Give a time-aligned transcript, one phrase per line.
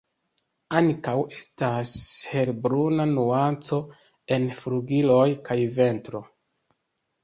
[0.79, 1.91] Ankaŭ estas
[2.31, 3.81] helbruna nuanco
[4.41, 6.29] en flugiloj kaj ventro.